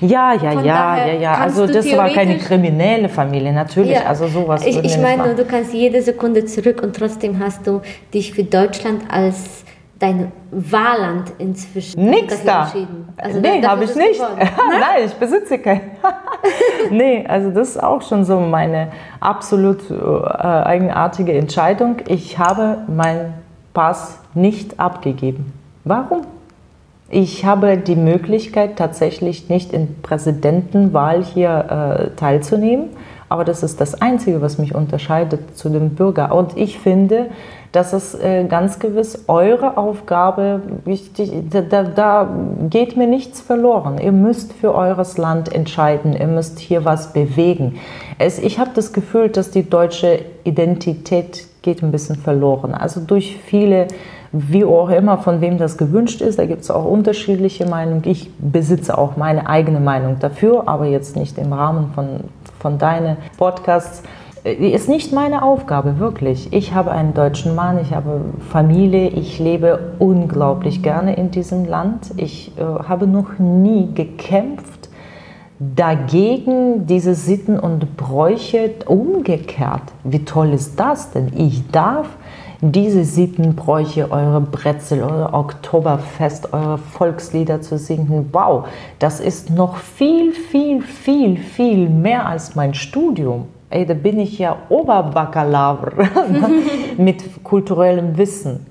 [0.00, 1.34] Ja, ja, von ja, ja, ja.
[1.34, 3.98] Also das war keine kriminelle Familie, natürlich.
[3.98, 4.06] Ja.
[4.06, 4.64] Also sowas.
[4.66, 7.80] Ich, ich meine, du kannst jede Sekunde zurück und trotzdem hast du
[8.12, 9.64] dich für Deutschland als
[9.98, 12.64] dein Wahlland inzwischen Nix da.
[12.64, 13.08] entschieden?
[13.16, 14.20] Also nee, habe ich nicht.
[14.40, 15.80] Nein, ich besitze kein.
[16.90, 18.88] nee, also das ist auch schon so meine
[19.20, 21.96] absolut äh, eigenartige Entscheidung.
[22.08, 23.43] Ich habe meinen
[23.74, 25.52] Pass nicht abgegeben.
[25.84, 26.22] Warum?
[27.10, 32.88] Ich habe die Möglichkeit, tatsächlich nicht in Präsidentenwahl hier äh, teilzunehmen
[33.28, 36.34] Aber das ist das Einzige, was mich unterscheidet zu dem Bürger.
[36.34, 37.26] Und ich finde,
[37.72, 42.28] dass es äh, ganz gewiss eure Aufgabe, wichtig, da, da
[42.70, 43.98] geht mir nichts verloren.
[43.98, 47.80] Ihr müsst für eures Land entscheiden, ihr müsst hier was bewegen.
[48.18, 52.74] Es, ich habe das Gefühl, dass die deutsche Identität geht ein bisschen verloren.
[52.74, 53.88] Also durch viele,
[54.30, 58.02] wie auch immer, von wem das gewünscht ist, da gibt es auch unterschiedliche Meinungen.
[58.04, 62.20] Ich besitze auch meine eigene Meinung dafür, aber jetzt nicht im Rahmen von,
[62.60, 64.02] von deinen Podcasts
[64.44, 66.52] ist nicht meine Aufgabe, wirklich.
[66.52, 72.10] Ich habe einen deutschen Mann, ich habe Familie, ich lebe unglaublich gerne in diesem Land.
[72.18, 74.83] Ich äh, habe noch nie gekämpft
[75.76, 79.82] dagegen diese Sitten und Bräuche umgekehrt.
[80.02, 81.32] Wie toll ist das denn?
[81.36, 82.08] Ich darf
[82.60, 88.30] diese Sittenbräuche, eure Brezel, eure Oktoberfest, eure Volkslieder zu singen.
[88.32, 88.66] Wow,
[88.98, 94.38] das ist noch viel, viel, viel, viel mehr als mein Studium ey, da bin ich
[94.38, 95.92] ja Oberbakalaur
[96.96, 98.64] mit kulturellem Wissen.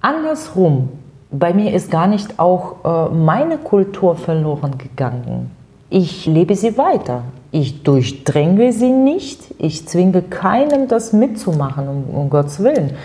[0.00, 0.88] Andersrum,
[1.30, 5.50] bei mir ist gar nicht auch äh, meine Kultur verloren gegangen.
[5.96, 7.22] Ich lebe sie weiter.
[7.52, 9.54] Ich durchdränge sie nicht.
[9.58, 12.96] Ich zwinge keinem, das mitzumachen, um, um Gottes Willen.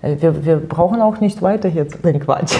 [0.00, 2.56] Äh, wir, wir brauchen auch nicht weiter hier zu den Quatsch.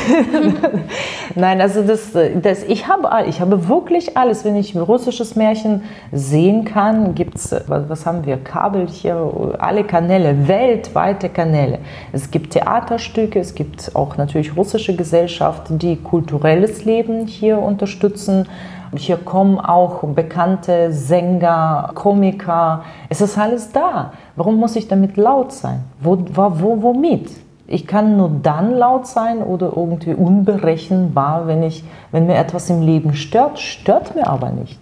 [1.35, 2.11] Nein, also das,
[2.43, 4.45] das, ich, habe, ich habe wirklich alles.
[4.45, 9.57] Wenn ich ein russisches Märchen sehen kann, gibt es, was, was haben wir, Kabel hier,
[9.61, 11.79] alle Kanäle, weltweite Kanäle.
[12.13, 18.47] Es gibt Theaterstücke, es gibt auch natürlich russische Gesellschaften, die kulturelles Leben hier unterstützen.
[18.97, 22.83] Hier kommen auch bekannte Sänger, Komiker.
[23.09, 24.13] Es ist alles da.
[24.35, 25.85] Warum muss ich damit laut sein?
[26.01, 27.31] Wo, wo, womit?
[27.69, 32.83] Ich kann nur dann laut sein oder irgendwie unberechenbar, wenn, ich, wenn mir etwas im
[32.83, 34.81] Leben stört, stört mir aber nicht.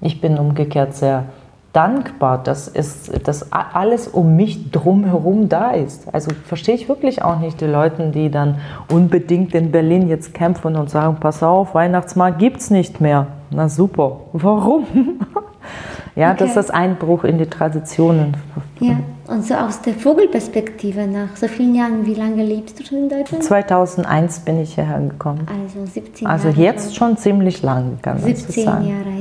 [0.00, 1.26] Ich bin umgekehrt sehr
[1.74, 6.06] dankbar, dass, es, dass alles um mich drumherum da ist.
[6.12, 8.60] Also verstehe ich wirklich auch nicht die Leute, die dann
[8.90, 13.26] unbedingt in Berlin jetzt kämpfen und sagen, pass auf, Weihnachtsmarkt gibt es nicht mehr.
[13.50, 14.86] Na super, warum?
[16.16, 16.36] ja, okay.
[16.38, 18.36] das ist das Einbruch in die Traditionen.
[18.80, 22.98] Ja, und so aus der Vogelperspektive nach so vielen Jahren, wie lange lebst du schon
[22.98, 23.42] in Deutschland?
[23.42, 25.46] 2001 bin ich hierher gekommen.
[25.48, 26.56] Also 17 also Jahre.
[26.56, 28.86] Also jetzt schon, ziemlich lang, kann man 17 sagen.
[28.86, 29.13] Jahre, ja.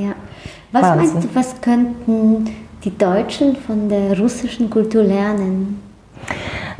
[0.73, 1.13] Was Wahnsinn.
[1.13, 2.49] meinst du, was könnten
[2.83, 5.81] die Deutschen von der russischen Kultur lernen?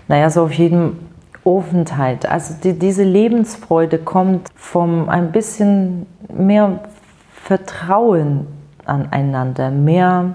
[0.08, 0.98] Naja, so auf jeden
[1.46, 2.26] Aufenthalt.
[2.26, 6.80] Also die, diese Lebensfreude kommt vom ein bisschen mehr
[7.34, 8.48] Vertrauen
[8.86, 10.34] aneinander, mehr,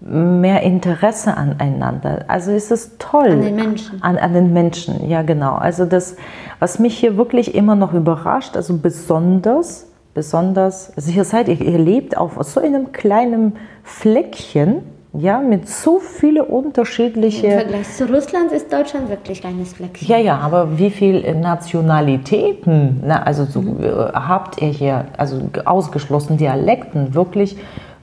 [0.00, 2.24] mehr Interesse aneinander.
[2.28, 3.32] Also ist es toll.
[3.32, 4.02] An den Menschen.
[4.02, 5.56] An, an den Menschen, ja genau.
[5.56, 6.16] Also das,
[6.60, 12.16] was mich hier wirklich immer noch überrascht, also besonders, besonders, also ihr seid, ihr lebt
[12.16, 14.82] auf so einem kleinen Fleckchen,
[15.14, 17.46] ja, mit so viele unterschiedliche.
[17.46, 20.06] Im Vergleich zu Russland ist Deutschland wirklich ein kleines Fleckchen.
[20.06, 23.78] Ja, ja, aber wie viele Nationalitäten, na, also so, mhm.
[24.12, 27.56] habt ihr hier, also ausgeschlossen Dialekten, wirklich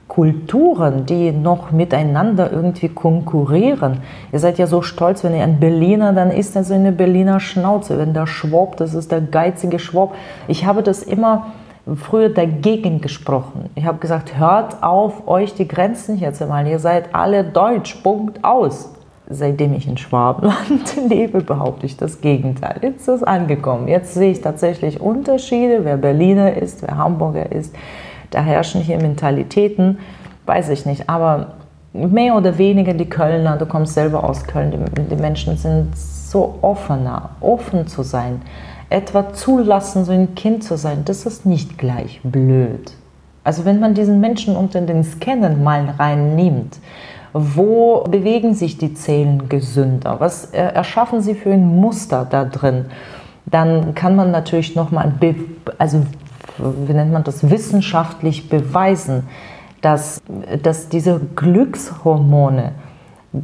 [0.08, 3.98] Kulturen, die noch miteinander irgendwie konkurrieren.
[4.32, 7.40] Ihr seid ja so stolz, wenn ihr ein Berliner, dann ist das so eine Berliner
[7.40, 7.98] Schnauze.
[7.98, 10.14] Wenn der Schwab, das ist der geizige Schwab.
[10.48, 11.48] Ich habe das immer
[11.94, 13.70] früher dagegen gesprochen.
[13.76, 16.66] Ich habe gesagt, hört auf, euch die Grenzen hier zu malen.
[16.66, 18.92] Ihr seid alle deutsch, Punkt aus.
[19.28, 22.78] Seitdem ich in Schwabenland lebe, behaupte ich das Gegenteil.
[22.82, 23.86] Jetzt ist es angekommen.
[23.86, 27.74] Jetzt sehe ich tatsächlich Unterschiede, wer Berliner ist, wer Hamburger ist.
[28.30, 29.98] Da herrschen hier Mentalitäten,
[30.46, 31.08] weiß ich nicht.
[31.08, 31.54] Aber
[31.92, 36.58] mehr oder weniger die Kölner, du kommst selber aus Köln, die, die Menschen sind so
[36.62, 38.42] offener, offen zu sein
[38.88, 42.92] etwa zulassen, so ein Kind zu sein, das ist nicht gleich blöd.
[43.44, 46.78] Also wenn man diesen Menschen unter den Scannen mal reinnimmt,
[47.32, 50.16] wo bewegen sich die Zellen gesünder?
[50.20, 52.86] Was äh, erschaffen sie für ein Muster da drin?
[53.44, 55.12] Dann kann man natürlich nochmal,
[55.78, 56.02] also
[56.58, 59.24] wie nennt man das, wissenschaftlich beweisen,
[59.80, 60.20] dass,
[60.62, 62.72] dass diese Glückshormone,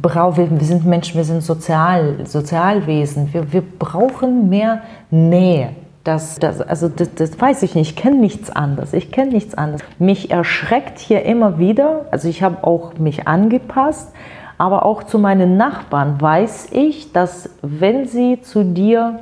[0.01, 5.69] wir sind Menschen, wir sind Sozial, Sozialwesen, wir, wir brauchen mehr Nähe.
[6.03, 8.91] Das, das, also das, das weiß ich nicht, ich kenne nichts anderes.
[8.93, 9.81] Ich kenne nichts anderes.
[9.99, 14.11] Mich erschreckt hier immer wieder, also ich habe auch mich angepasst,
[14.57, 19.19] aber auch zu meinen Nachbarn weiß ich, dass wenn sie zu dir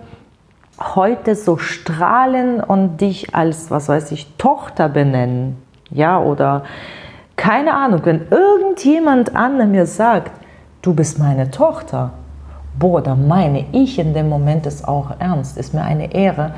[0.79, 5.57] heute so strahlen und dich als, was weiß ich, Tochter benennen,
[5.91, 6.63] ja, oder
[7.35, 10.31] keine Ahnung, wenn irgendjemand an mir sagt,
[10.81, 12.11] du bist meine Tochter.
[12.77, 16.53] Boah, da meine ich in dem Moment es auch ernst, ist mir eine Ehre.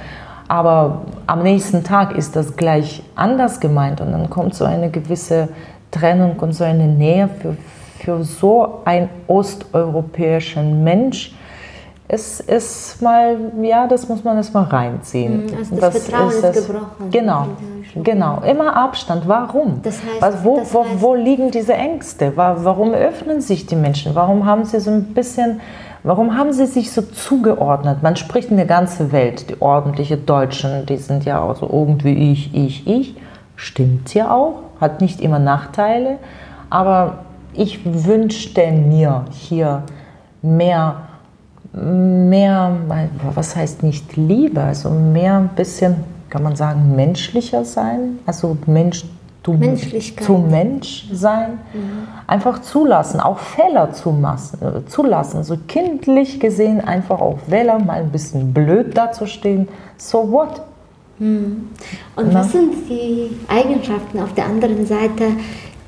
[0.48, 5.50] Aber am nächsten Tag ist das gleich anders gemeint und dann kommt so eine gewisse
[5.90, 7.56] Trennung und so eine Nähe für,
[8.00, 11.34] für so einen osteuropäischen Mensch.
[12.08, 15.46] Es ist mal, ja, das muss man erst mal reinziehen.
[15.46, 16.68] Mhm, also das Vertrauen ist, es.
[16.68, 17.10] gebrochen.
[17.10, 17.48] Genau,
[17.96, 18.42] genau.
[18.42, 19.28] Immer Abstand.
[19.28, 19.82] Warum?
[19.84, 22.36] Das heißt- Was, wo, das wo, heißt- wo liegen diese Ängste?
[22.38, 24.16] Wa- Warum öffnen sich die Menschen?
[24.16, 25.60] Warum haben sie so ein bisschen,
[26.04, 28.02] warum haben sie sich so zugeordnet?
[28.04, 32.32] Man spricht in der ganzen Welt, die ordentliche Deutschen, die sind ja auch so irgendwie
[32.32, 33.16] ich, ich, ich.
[33.56, 36.18] Stimmt ja auch, hat nicht immer Nachteile,
[36.70, 37.20] aber
[37.54, 39.84] ich wünschte mir hier
[40.42, 40.96] mehr,
[41.72, 42.72] mehr,
[43.36, 45.96] was heißt nicht Liebe, also mehr ein bisschen,
[46.34, 49.06] kann man sagen, menschlicher sein, also Mensch
[49.44, 51.60] zu, Mensch sein,
[52.26, 58.00] einfach zulassen, auch Fehler zu massen, äh, zulassen, so kindlich gesehen einfach auch Fehler, mal
[58.00, 59.68] ein bisschen blöd dazustehen,
[59.98, 60.64] so what?
[61.20, 61.70] Und
[62.16, 62.40] Na?
[62.40, 65.26] was sind die Eigenschaften auf der anderen Seite,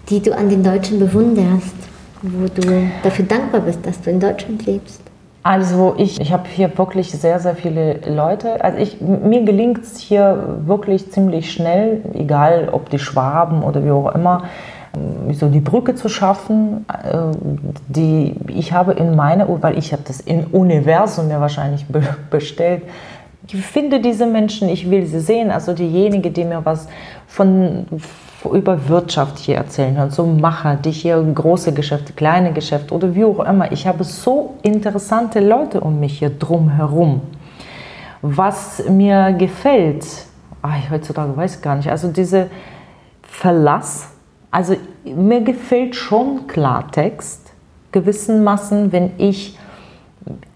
[0.09, 1.75] die du an den Deutschen bewunderst,
[2.21, 5.01] wo du dafür dankbar bist, dass du in Deutschland lebst?
[5.45, 8.63] Also ich, ich habe hier wirklich sehr, sehr viele Leute.
[8.63, 13.91] Also ich, mir gelingt es hier wirklich ziemlich schnell, egal ob die Schwaben oder wie
[13.91, 14.45] auch immer,
[14.95, 16.87] ähm, so die Brücke zu schaffen.
[16.89, 17.17] äh,
[17.87, 22.81] Die ich habe in meiner, weil ich habe das im Universum mir wahrscheinlich be bestellt.
[23.47, 25.51] Ich finde diese Menschen, ich will sie sehen.
[25.51, 26.87] Also diejenige, die mir was
[27.27, 27.85] von
[28.53, 33.25] über Wirtschaft hier erzählen hören, so Macher, die hier große Geschäfte, kleine Geschäfte oder wie
[33.25, 33.71] auch immer.
[33.71, 37.21] Ich habe so interessante Leute um mich hier drumherum.
[38.21, 40.05] Was mir gefällt,
[40.61, 42.47] ah, ich heutzutage weiß gar nicht, also diese
[43.21, 44.09] Verlass,
[44.51, 47.53] also mir gefällt schon Klartext,
[47.91, 49.57] gewissen Massen, wenn ich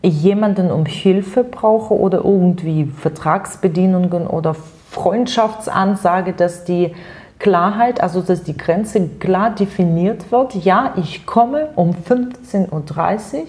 [0.01, 4.55] jemanden um Hilfe brauche oder irgendwie Vertragsbedienungen oder
[4.89, 6.95] Freundschaftsansage, dass die
[7.39, 10.55] Klarheit, also dass die Grenze klar definiert wird.
[10.55, 13.47] Ja, ich komme um 15.30 Uhr.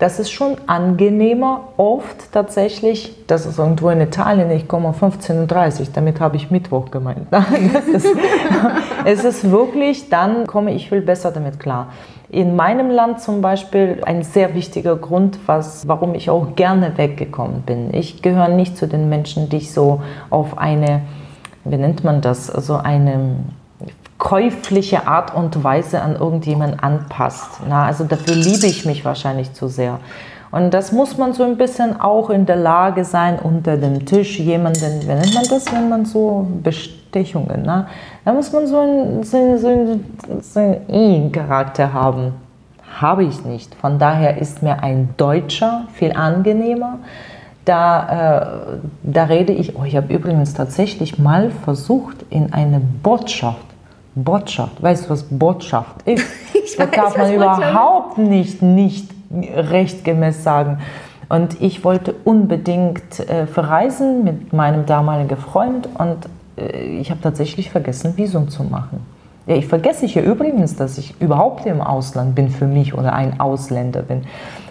[0.00, 5.80] Das ist schon angenehmer, oft tatsächlich, das ist irgendwo in Italien, ich komme um 15.30
[5.80, 7.26] Uhr, damit habe ich Mittwoch gemeint.
[7.92, 8.06] Ist,
[9.04, 11.88] es ist wirklich, dann komme ich viel besser damit klar.
[12.30, 17.60] In meinem Land zum Beispiel ein sehr wichtiger Grund, was, warum ich auch gerne weggekommen
[17.62, 17.92] bin.
[17.92, 20.00] Ich gehöre nicht zu den Menschen, die ich so
[20.30, 21.02] auf eine,
[21.64, 23.36] wie nennt man das, so eine
[24.18, 27.60] käufliche Art und Weise an irgendjemanden anpasst.
[27.68, 29.98] Na, also dafür liebe ich mich wahrscheinlich zu sehr.
[30.52, 34.38] Und das muss man so ein bisschen auch in der Lage sein, unter dem Tisch
[34.38, 37.86] jemanden, wie nennt man das, wenn man so Bestechungen, na?
[38.24, 42.32] da muss man so einen, so einen, so einen, so einen Charakter haben.
[43.00, 43.74] Habe ich nicht.
[43.76, 46.98] Von daher ist mir ein Deutscher viel angenehmer.
[47.70, 53.64] Da, äh, da rede ich, oh, ich habe übrigens tatsächlich mal versucht, in eine Botschaft
[54.16, 54.82] Botschaft.
[54.82, 56.26] Weißt du, was Botschaft ist?
[56.52, 60.78] Ich das weiß, darf man überhaupt nicht, nicht rechtgemäß sagen.
[61.28, 66.16] Und ich wollte unbedingt äh, verreisen mit meinem damaligen Freund und
[66.56, 69.06] äh, ich habe tatsächlich vergessen, Visum zu machen.
[69.46, 73.40] Ja, ich vergesse hier übrigens, dass ich überhaupt im Ausland bin für mich oder ein
[73.40, 74.22] Ausländer bin.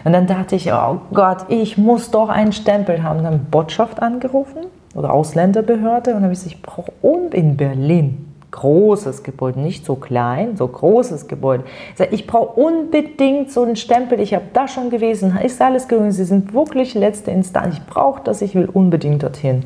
[0.03, 3.23] Und dann dachte ich, oh Gott, ich muss doch einen Stempel haben.
[3.23, 8.25] Dann Botschaft angerufen oder Ausländerbehörde und dann habe ich gesagt, ich brauche und in Berlin
[8.51, 11.65] großes Gebäude, nicht so klein, so großes Gebäude.
[12.12, 14.19] Ich brauche unbedingt so einen Stempel.
[14.19, 16.12] Ich habe da schon gewesen, ist alles gelungen.
[16.12, 17.75] Sie sind wirklich letzte Instanz.
[17.75, 19.65] Ich brauche das, ich will unbedingt dorthin.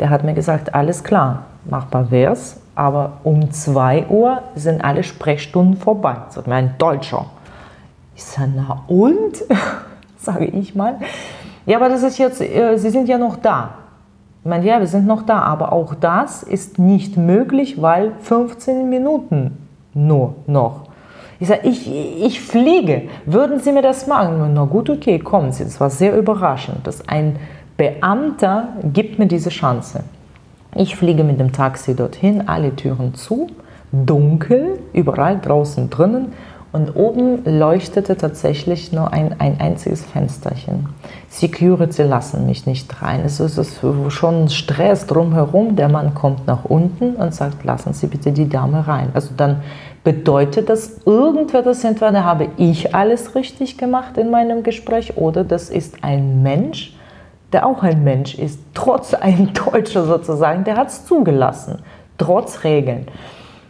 [0.00, 5.76] Der hat mir gesagt, alles klar, machbar wär's, aber um 2 Uhr sind alle Sprechstunden
[5.76, 6.16] vorbei.
[6.30, 7.26] Sagt mir ein Deutscher.
[8.16, 9.44] Ich sage, na und?
[10.18, 10.96] Sage ich mal.
[11.66, 13.70] Ja, aber das ist jetzt, äh, Sie sind ja noch da.
[14.42, 18.88] Ich meine, ja, wir sind noch da, aber auch das ist nicht möglich, weil 15
[18.88, 19.56] Minuten
[19.94, 20.82] nur noch.
[21.40, 23.08] Ich sage, ich, ich fliege.
[23.26, 24.52] Würden Sie mir das machen?
[24.54, 25.64] Na gut, okay, kommen Sie.
[25.64, 27.36] Das war sehr überraschend, dass ein
[27.76, 30.04] Beamter gibt mir diese Chance.
[30.74, 33.48] Ich fliege mit dem Taxi dorthin, alle Türen zu,
[33.92, 36.32] dunkel, überall draußen drinnen
[36.72, 40.88] und oben leuchtete tatsächlich nur ein, ein einziges Fensterchen.
[41.28, 43.20] Security lassen mich nicht rein.
[43.24, 45.76] Es ist schon Stress drumherum.
[45.76, 49.10] Der Mann kommt nach unten und sagt, lassen Sie bitte die Dame rein.
[49.14, 49.62] Also dann
[50.02, 55.70] bedeutet das irgendwer das entweder habe ich alles richtig gemacht in meinem Gespräch oder das
[55.70, 56.93] ist ein Mensch,
[57.54, 61.78] der auch ein Mensch ist, trotz ein Deutscher sozusagen, der hat es zugelassen,
[62.18, 63.06] trotz Regeln.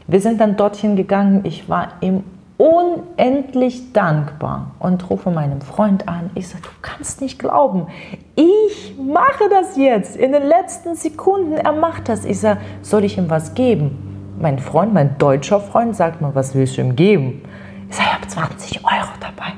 [0.09, 1.43] Wir sind dann dorthin gegangen.
[1.45, 2.25] Ich war im
[2.57, 6.31] unendlich dankbar und rufe meinem Freund an.
[6.35, 7.87] Ich sage, du kannst nicht glauben,
[8.35, 11.53] ich mache das jetzt in den letzten Sekunden.
[11.53, 12.25] Er macht das.
[12.25, 14.15] Ich sage, soll ich ihm was geben?
[14.39, 17.43] mein Freund, mein deutscher Freund, sagt mir, was willst du ihm geben?
[17.89, 19.53] Ich sage, ich habe 20 Euro dabei.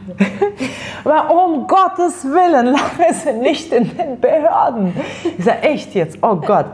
[1.04, 4.94] Aber um Gottes Willen, lange sie nicht in den Behörden.
[5.38, 6.18] Ich sage, echt jetzt?
[6.22, 6.66] Oh Gott.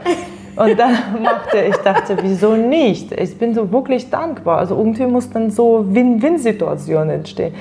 [0.57, 3.13] Und dann machte ich dachte, wieso nicht?
[3.13, 4.59] Ich bin so wirklich dankbar.
[4.59, 7.55] Also irgendwie muss dann so Win-Win-Situation entstehen.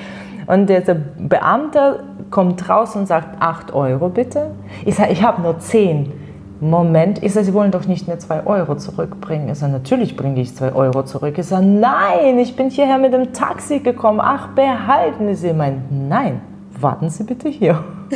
[0.47, 0.81] Und der
[1.17, 4.51] Beamte kommt raus und sagt, 8 Euro bitte.
[4.85, 6.20] Ich sage, ich habe nur 10.
[6.61, 9.49] Moment, ich sage, Sie wollen doch nicht mehr 2 Euro zurückbringen.
[9.49, 11.35] Ich sage, natürlich bringe ich 2 Euro zurück.
[11.39, 14.19] Ich sage, nein, ich bin hierher mit dem Taxi gekommen.
[14.21, 15.53] Ach, behalten Sie.
[15.53, 16.39] mein, nein,
[16.79, 17.83] warten Sie bitte hier.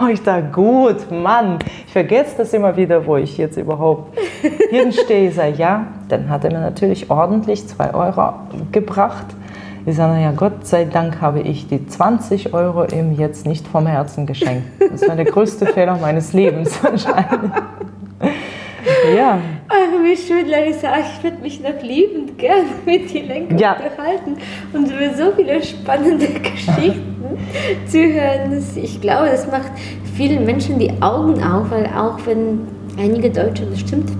[0.00, 4.16] oh, ich dachte, gut, Mann, ich vergesse das immer wieder, wo ich jetzt überhaupt
[4.70, 5.28] hinstehe.
[5.30, 8.34] Ich sage, ja, dann hat er mir natürlich ordentlich 2 Euro
[8.70, 9.26] gebracht.
[9.84, 13.88] Ich sage, naja, Gott sei Dank habe ich die 20 Euro ihm jetzt nicht vom
[13.88, 14.64] Herzen geschenkt.
[14.90, 17.52] Das war der größte Fehler meines Lebens wahrscheinlich.
[19.14, 19.38] Ja.
[19.68, 20.88] Ach, wie schön, Larissa.
[20.98, 23.76] Ich würde mich noch liebend gerne mit dir länger ja.
[23.76, 24.36] unterhalten
[24.72, 27.38] und über so viele spannende Geschichten
[27.86, 28.64] zu hören.
[28.76, 29.72] Ich glaube, das macht
[30.16, 32.60] vielen Menschen die Augen auf, weil auch wenn
[32.98, 34.10] einige Deutsche, das stimmt,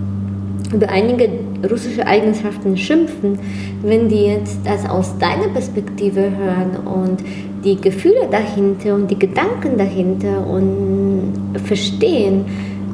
[0.72, 1.28] über einige
[1.70, 3.38] russische Eigenschaften schimpfen,
[3.82, 7.18] wenn die jetzt das aus deiner Perspektive hören und
[7.66, 12.44] die Gefühle dahinter und die Gedanken dahinter und verstehen,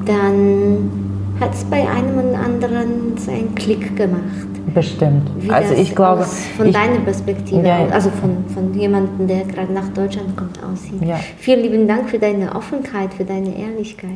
[0.06, 0.90] dann
[1.38, 4.48] hat es bei einem und anderen seinen Klick gemacht.
[4.74, 5.28] Bestimmt.
[5.38, 9.72] Wie also ich glaube, von ich, deiner Perspektive, ja, also von, von jemandem, der gerade
[9.72, 11.02] nach Deutschland kommt, aussieht.
[11.02, 11.16] Ja.
[11.36, 14.10] Vielen lieben Dank für deine Offenheit, für deine Ehrlichkeit.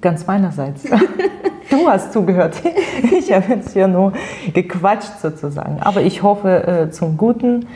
[0.00, 0.84] Ganz meinerseits.
[1.70, 2.62] du hast zugehört.
[3.18, 4.12] Ich habe jetzt hier nur
[4.52, 5.78] gequatscht sozusagen.
[5.80, 7.66] Aber ich hoffe äh, zum Guten.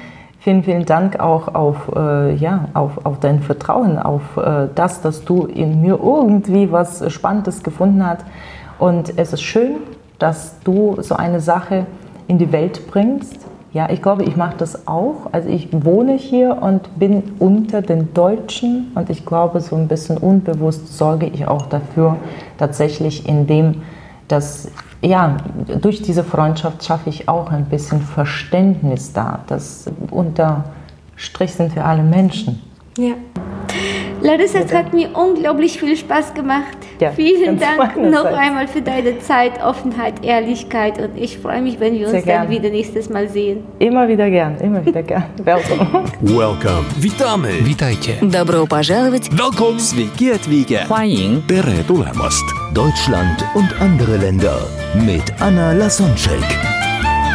[0.40, 5.24] Vielen, vielen Dank auch auf, äh, ja, auf, auf dein Vertrauen, auf äh, das, dass
[5.24, 8.24] du in mir irgendwie was Spannendes gefunden hast.
[8.78, 9.76] Und es ist schön,
[10.18, 11.86] dass du so eine Sache
[12.28, 15.28] in die Welt bringst ja, ich glaube, ich mache das auch.
[15.32, 20.16] Also ich wohne hier und bin unter den Deutschen und ich glaube, so ein bisschen
[20.16, 22.16] unbewusst sorge ich auch dafür,
[22.56, 23.82] tatsächlich indem,
[24.26, 24.70] dass
[25.02, 25.36] ja,
[25.80, 29.40] durch diese Freundschaft schaffe ich auch ein bisschen Verständnis da.
[29.46, 30.64] dass unter
[31.16, 32.62] Strich sind wir alle Menschen.
[32.96, 33.14] Ja.
[34.21, 36.77] Larissa, es hat mir unglaublich viel Spaß gemacht.
[36.99, 41.93] Ja, Vielen Dank noch einmal für deine Zeit, Offenheit, Ehrlichkeit und ich freue mich, wenn
[41.93, 43.63] wir uns Sehr dann wieder nächstes Mal sehen.
[43.79, 45.25] Immer wieder gern, immer wieder gern.
[45.43, 46.05] Welcome.
[46.21, 46.85] Welcome.
[46.99, 47.65] Witamy.
[47.65, 48.15] Witajcie.
[48.21, 49.29] Добро пожаловать.
[49.31, 49.79] Welcome.
[49.79, 50.85] Sveiki atvykę.
[50.87, 51.41] 欢迎.
[51.47, 52.43] Tere tulemast.
[52.73, 54.57] Deutschland und andere Länder
[55.05, 56.76] mit Anna Lasonczek.